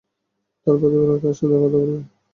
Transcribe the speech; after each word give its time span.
তাঁর 0.67 0.75
প্রতিপালক 0.79 1.17
তার 1.23 1.33
সাথে 1.33 1.55
কথা 1.55 1.69
বললেন। 1.75 2.01